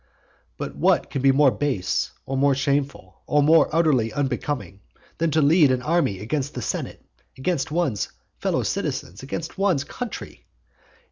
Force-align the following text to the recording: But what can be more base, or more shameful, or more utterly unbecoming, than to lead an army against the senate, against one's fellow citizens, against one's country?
But 0.57 0.75
what 0.75 1.11
can 1.11 1.21
be 1.21 1.31
more 1.31 1.51
base, 1.51 2.09
or 2.25 2.35
more 2.35 2.55
shameful, 2.55 3.21
or 3.27 3.43
more 3.43 3.69
utterly 3.71 4.11
unbecoming, 4.11 4.79
than 5.19 5.29
to 5.29 5.43
lead 5.43 5.69
an 5.69 5.83
army 5.83 6.17
against 6.21 6.55
the 6.55 6.61
senate, 6.63 7.05
against 7.37 7.69
one's 7.69 8.11
fellow 8.39 8.63
citizens, 8.63 9.21
against 9.21 9.59
one's 9.59 9.83
country? 9.83 10.47